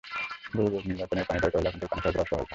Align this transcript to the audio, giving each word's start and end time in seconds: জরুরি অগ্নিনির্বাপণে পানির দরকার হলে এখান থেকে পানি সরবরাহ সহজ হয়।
জরুরি 0.55 0.67
অগ্নিনির্বাপণে 0.79 1.23
পানির 1.27 1.43
দরকার 1.45 1.57
হলে 1.61 1.69
এখান 1.73 1.79
থেকে 1.81 1.87
পানি 1.93 2.01
সরবরাহ 2.05 2.27
সহজ 2.29 2.39
হয়। 2.39 2.49